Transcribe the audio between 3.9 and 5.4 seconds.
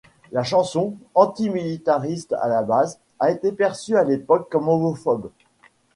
à l'époque comme homophobe.